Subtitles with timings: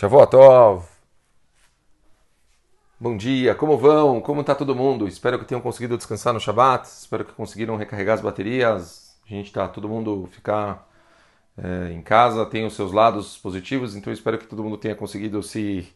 [0.00, 0.86] Shavuotov!
[2.98, 4.18] Bom dia, como vão?
[4.18, 5.06] Como está todo mundo?
[5.06, 9.20] Espero que tenham conseguido descansar no Shabbat, espero que conseguiram recarregar as baterias.
[9.26, 10.88] A gente está, todo mundo ficar
[11.54, 15.42] é, em casa, tem os seus lados positivos, então espero que todo mundo tenha conseguido
[15.42, 15.86] se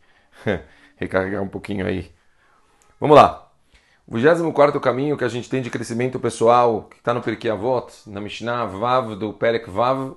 [0.96, 2.12] recarregar um pouquinho aí.
[3.00, 3.50] Vamos lá.
[4.06, 7.90] O 24 caminho que a gente tem de crescimento pessoal, que está no Pirkei Avot,
[8.06, 10.14] na Mishnah Vav, do Perek Vav,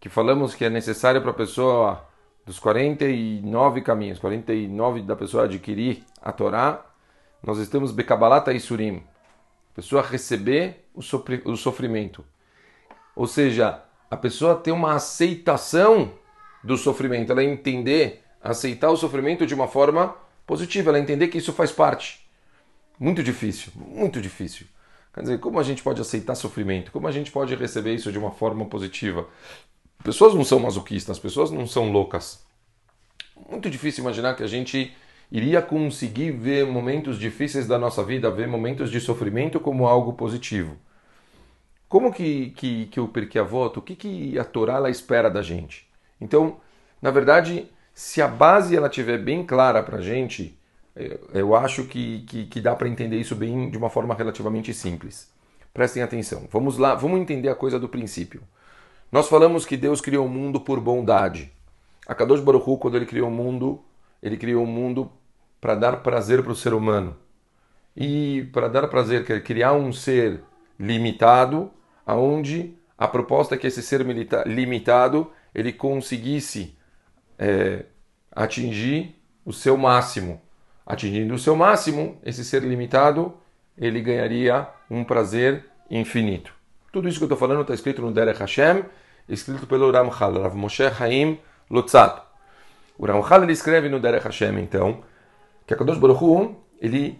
[0.00, 2.09] que falamos que é necessário para a pessoa
[2.44, 6.84] dos 49 caminhos, 49 da pessoa adquirir a Torá,
[7.42, 9.02] nós estamos Bekabalata Isurim,
[9.72, 12.24] a pessoa receber o sofrimento.
[13.14, 16.12] Ou seja, a pessoa ter uma aceitação
[16.62, 20.14] do sofrimento, ela entender, aceitar o sofrimento de uma forma
[20.46, 22.28] positiva, ela entender que isso faz parte.
[22.98, 24.66] Muito difícil, muito difícil.
[25.14, 26.92] Quer dizer, como a gente pode aceitar sofrimento?
[26.92, 29.26] Como a gente pode receber isso de uma forma positiva?
[30.02, 32.44] Pessoas não são masoquistas, pessoas não são loucas.
[33.50, 34.94] Muito difícil imaginar que a gente
[35.30, 40.76] iria conseguir ver momentos difíceis da nossa vida, ver momentos de sofrimento como algo positivo.
[41.88, 45.42] Como que, que, que o Pirkei Avot, o que, que a Torá ela espera da
[45.42, 45.88] gente?
[46.20, 46.58] Então,
[47.02, 50.58] na verdade, se a base ela tiver bem clara para a gente,
[51.32, 55.30] eu acho que, que, que dá para entender isso bem de uma forma relativamente simples.
[55.72, 56.48] Prestem atenção.
[56.50, 58.42] Vamos lá, vamos entender a coisa do princípio.
[59.10, 61.52] Nós falamos que Deus criou o mundo por bondade.
[62.06, 63.82] A Kadosh Baruch Hu, quando ele criou o mundo,
[64.22, 65.10] ele criou o mundo
[65.60, 67.16] para dar prazer para o ser humano.
[67.96, 70.42] E para dar prazer, quer criar um ser
[70.78, 71.70] limitado,
[72.06, 74.02] aonde a proposta é que esse ser
[74.46, 76.76] limitado ele conseguisse
[77.36, 77.86] é,
[78.30, 80.40] atingir o seu máximo.
[80.86, 83.34] Atingindo o seu máximo, esse ser limitado
[83.76, 86.59] ele ganharia um prazer infinito.
[86.92, 88.84] Tudo isso que eu estou falando está escrito no Derech Hashem,
[89.28, 91.38] escrito pelo Ramchal, Rav Moshe Haim
[91.70, 92.20] Lutzat.
[92.98, 95.00] O Ramchal ele escreve no Derech Hashem, então,
[95.64, 97.16] que a Kadosh Baruch Hu, ele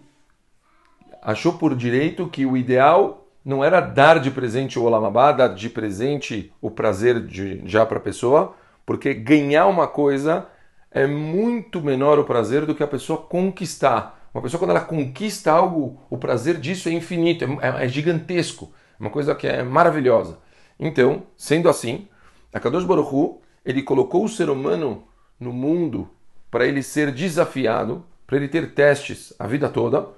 [1.22, 5.70] achou por direito que o ideal não era dar de presente o Olamabá, dar de
[5.70, 10.48] presente o prazer de, já para a pessoa, porque ganhar uma coisa
[10.90, 14.18] é muito menor o prazer do que a pessoa conquistar.
[14.34, 19.08] Uma pessoa, quando ela conquista algo, o prazer disso é infinito, é, é gigantesco uma
[19.10, 20.38] coisa que é maravilhosa.
[20.78, 22.06] Então, sendo assim,
[22.52, 25.04] a Kadosh Baruch Hu, ele colocou o ser humano
[25.38, 26.08] no mundo
[26.50, 30.08] para ele ser desafiado, para ele ter testes a vida toda,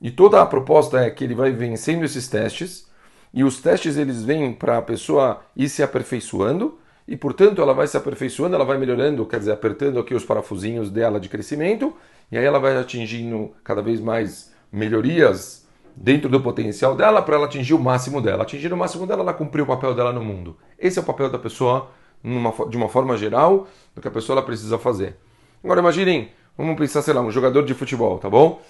[0.00, 2.86] e toda a proposta é que ele vai vencendo esses testes,
[3.32, 7.86] e os testes eles vêm para a pessoa ir se aperfeiçoando, e portanto ela vai
[7.86, 11.94] se aperfeiçoando, ela vai melhorando, quer dizer, apertando aqui os parafusinhos dela de crescimento,
[12.30, 15.65] e aí ela vai atingindo cada vez mais melhorias
[15.96, 18.42] dentro do potencial dela para ela atingir o máximo dela.
[18.42, 20.56] Atingir o máximo dela, ela cumpriu o papel dela no mundo.
[20.78, 21.90] Esse é o papel da pessoa
[22.22, 25.16] numa, de uma forma geral do que a pessoa ela precisa fazer.
[25.64, 28.60] Agora imaginem, vamos pensar, sei lá, um jogador de futebol, tá bom?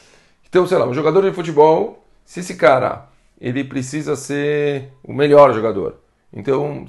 [0.49, 3.09] Então, sei lá, um jogador de futebol, se esse cara
[3.41, 5.97] ele precisa ser o melhor jogador.
[6.33, 6.87] Então,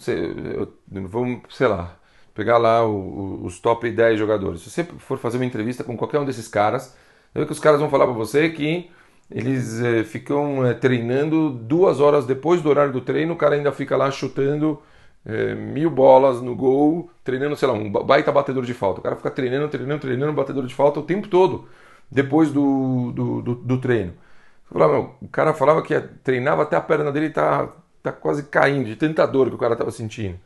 [0.87, 1.97] vamos, sei lá,
[2.33, 4.61] pegar lá os top 10 jogadores.
[4.61, 6.95] Se você for fazer uma entrevista com qualquer um desses caras,
[7.33, 8.89] você que os caras vão falar para você que
[9.29, 13.71] eles é, ficam é, treinando duas horas depois do horário do treino, o cara ainda
[13.71, 14.81] fica lá chutando
[15.25, 19.01] é, mil bolas no gol, treinando, sei lá, um baita batedor de falta.
[19.01, 21.67] O cara fica treinando, treinando, treinando batedor de falta o tempo todo
[22.09, 24.13] depois do, do, do, do treino.
[24.71, 27.69] Falava, o cara falava que treinava até a perna dele tá,
[28.03, 30.39] tá quase caindo, de tanta dor que o cara estava sentindo.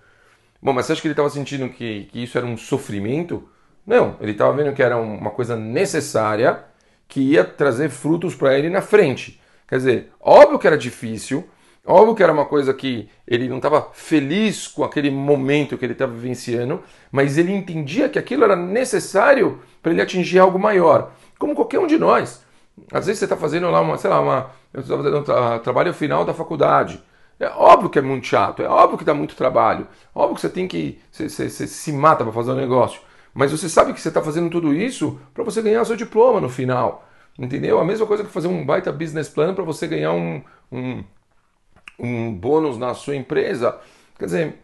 [0.62, 3.48] Bom, mas você acha que ele estava sentindo que, que isso era um sofrimento?
[3.86, 6.64] Não, ele estava vendo que era uma coisa necessária
[7.12, 9.38] que ia trazer frutos para ele na frente.
[9.68, 11.46] Quer dizer, óbvio que era difícil,
[11.86, 15.92] óbvio que era uma coisa que ele não estava feliz com aquele momento que ele
[15.92, 21.54] estava vivenciando, mas ele entendia que aquilo era necessário para ele atingir algo maior, como
[21.54, 22.46] qualquer um de nós.
[22.94, 25.94] Às vezes você está fazendo lá uma, sei lá, uma, eu fazendo um tra trabalho
[25.94, 27.04] final da faculdade.
[27.38, 29.86] É óbvio que é muito chato, é óbvio que dá muito trabalho,
[30.16, 33.02] óbvio que você tem que, você, você, você se mata para fazer um negócio.
[33.34, 36.50] Mas você sabe que você está fazendo tudo isso para você ganhar seu diploma no
[36.50, 37.08] final.
[37.40, 37.80] Entendeu?
[37.80, 40.42] A mesma coisa que fazer um baita business plan para você ganhar um,
[40.72, 41.04] um,
[41.98, 43.78] um bônus na sua empresa.
[44.20, 44.56] Quer dizer,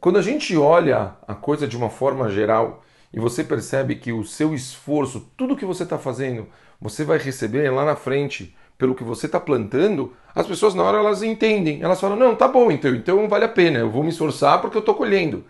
[0.00, 4.24] quando a gente olha a coisa de uma forma geral e você percebe que o
[4.24, 6.46] seu esforço, tudo que você está fazendo,
[6.80, 10.98] você vai receber lá na frente pelo que você está plantando, as pessoas na hora
[10.98, 11.82] elas entendem.
[11.82, 14.76] Elas falam, não, tá bom, então, então vale a pena, eu vou me esforçar porque
[14.76, 15.44] eu estou colhendo.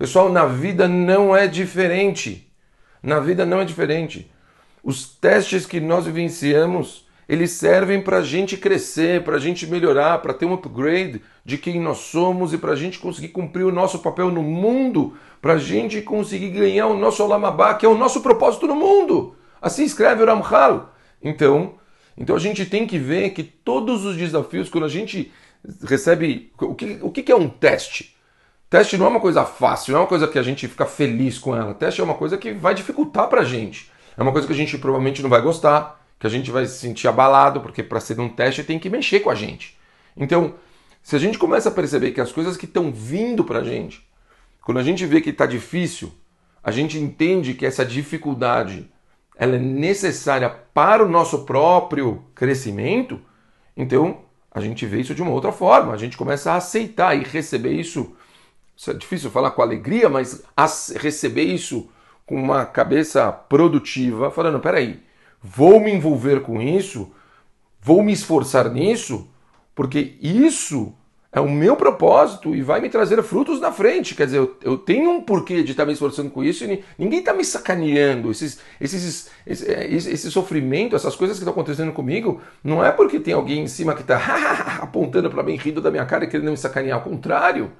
[0.00, 2.50] Pessoal, na vida não é diferente.
[3.02, 4.30] Na vida não é diferente.
[4.82, 10.22] Os testes que nós vivenciamos, eles servem para a gente crescer, para a gente melhorar,
[10.22, 13.70] para ter um upgrade de quem nós somos e para a gente conseguir cumprir o
[13.70, 17.94] nosso papel no mundo, para a gente conseguir ganhar o nosso Olamabá, que é o
[17.94, 19.36] nosso propósito no mundo.
[19.60, 20.94] Assim escreve o Ramchal.
[21.22, 21.74] Então,
[22.16, 25.30] então a gente tem que ver que todos os desafios, quando a gente
[25.86, 26.50] recebe.
[26.58, 28.18] O que, o que é um teste?
[28.70, 31.38] Teste não é uma coisa fácil, não é uma coisa que a gente fica feliz
[31.38, 31.74] com ela.
[31.74, 33.90] Teste é uma coisa que vai dificultar para a gente.
[34.16, 36.78] É uma coisa que a gente provavelmente não vai gostar que a gente vai se
[36.78, 39.76] sentir abalado, porque para ser um teste tem que mexer com a gente.
[40.14, 40.54] Então,
[41.02, 44.06] se a gente começa a perceber que as coisas que estão vindo para a gente,
[44.60, 46.12] quando a gente vê que está difícil,
[46.62, 48.86] a gente entende que essa dificuldade
[49.34, 53.18] ela é necessária para o nosso próprio crescimento,
[53.74, 54.20] então
[54.50, 57.72] a gente vê isso de uma outra forma, a gente começa a aceitar e receber
[57.72, 58.14] isso.
[58.88, 60.42] É difícil falar com alegria, mas
[60.96, 61.90] receber isso
[62.24, 65.02] com uma cabeça produtiva, falando: peraí,
[65.42, 67.10] vou me envolver com isso,
[67.80, 69.28] vou me esforçar nisso,
[69.74, 70.94] porque isso
[71.32, 74.14] é o meu propósito e vai me trazer frutos na frente.
[74.14, 77.20] Quer dizer, eu, eu tenho um porquê de estar me esforçando com isso e ninguém
[77.20, 78.30] está me sacaneando.
[78.30, 83.20] Esses, esses, esse, é, esse, sofrimento, essas coisas que estão acontecendo comigo, não é porque
[83.20, 84.16] tem alguém em cima que está
[84.82, 86.98] apontando para mim, rindo da minha cara e querendo me sacanear.
[86.98, 87.70] Ao contrário,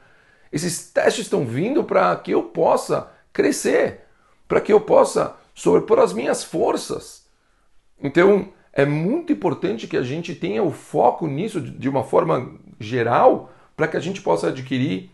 [0.53, 4.01] esses testes estão vindo para que eu possa crescer,
[4.49, 7.27] para que eu possa sobrepor as minhas forças.
[8.03, 13.53] Então, é muito importante que a gente tenha o foco nisso de uma forma geral
[13.77, 15.11] para que a gente possa adquirir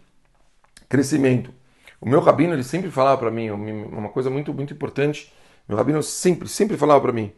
[0.89, 1.53] crescimento.
[2.01, 5.33] O meu rabino ele sempre falava para mim uma coisa muito muito importante.
[5.69, 7.33] Meu rabino sempre sempre falava para mim: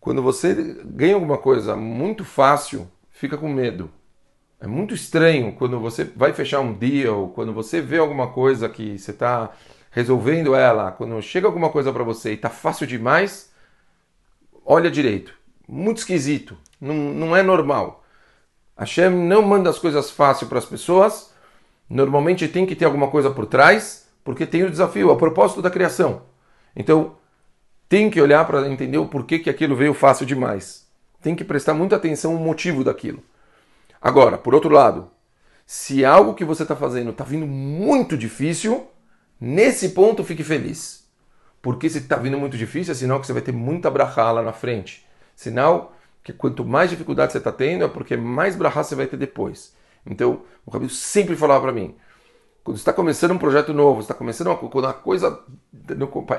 [0.00, 3.90] quando você ganha alguma coisa muito fácil, fica com medo.
[4.60, 8.98] É muito estranho quando você vai fechar um deal, quando você vê alguma coisa que
[8.98, 9.50] você está
[9.90, 13.52] resolvendo ela, quando chega alguma coisa para você e está fácil demais,
[14.64, 15.34] olha direito.
[15.68, 16.56] Muito esquisito.
[16.80, 18.04] Não, não é normal.
[18.76, 21.32] Hashem não manda as coisas fáceis para as pessoas.
[21.88, 25.70] Normalmente tem que ter alguma coisa por trás, porque tem o desafio, o propósito da
[25.70, 26.22] criação.
[26.74, 27.16] Então,
[27.88, 30.86] tem que olhar para entender o porquê que aquilo veio fácil demais.
[31.22, 33.22] Tem que prestar muita atenção no motivo daquilo.
[34.06, 35.10] Agora, por outro lado,
[35.66, 38.86] se algo que você está fazendo está vindo muito difícil,
[39.40, 41.08] nesse ponto fique feliz.
[41.60, 44.42] Porque se está vindo muito difícil, é sinal que você vai ter muita brahá lá
[44.42, 45.04] na frente.
[45.34, 45.92] Sinal
[46.22, 49.74] que quanto mais dificuldade você está tendo, é porque mais brahá você vai ter depois.
[50.06, 51.96] Então, o Rabino sempre falava para mim,
[52.62, 55.42] quando está começando um projeto novo, está começando uma, quando a coisa...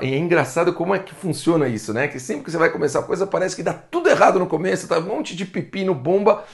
[0.00, 2.08] É engraçado como é que funciona isso, né?
[2.08, 4.88] Que sempre que você vai começar a coisa, parece que dá tudo errado no começo,
[4.88, 6.46] tá um monte de pepino, bomba.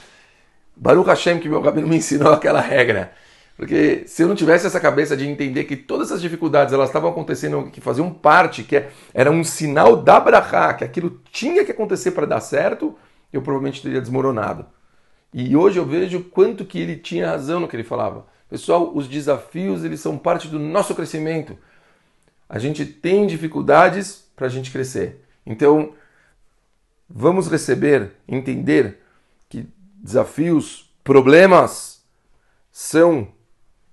[0.75, 3.11] Baruch Hashem, que meu Rabino me ensinou aquela regra.
[3.57, 7.09] Porque se eu não tivesse essa cabeça de entender que todas essas dificuldades elas estavam
[7.09, 8.83] acontecendo, que faziam parte, que
[9.13, 12.97] era um sinal da Brahá, que aquilo tinha que acontecer para dar certo,
[13.31, 14.65] eu provavelmente teria desmoronado.
[15.33, 18.25] E hoje eu vejo quanto que ele tinha razão no que ele falava.
[18.49, 21.57] Pessoal, os desafios eles são parte do nosso crescimento.
[22.47, 25.21] A gente tem dificuldades para a gente crescer.
[25.45, 25.93] Então,
[27.09, 29.01] vamos receber, entender
[30.05, 32.05] desafios, problemas
[32.71, 33.27] são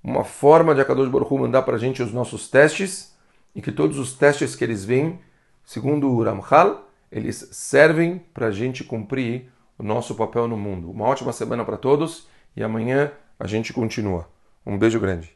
[0.04, 3.16] uma forma de Akadosh Baruch Hu mandar para a gente os nossos testes
[3.54, 5.18] e que todos os testes que eles vêm,
[5.64, 10.90] segundo o Ramchal, eles servem para a gente cumprir o nosso papel no mundo.
[10.90, 13.10] Uma ótima semana para todos e amanhã
[13.40, 14.28] a gente continua.
[14.66, 15.34] Um beijo grande.